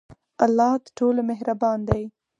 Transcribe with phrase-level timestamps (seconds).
[0.45, 2.03] الله د ټولو مهربان دی.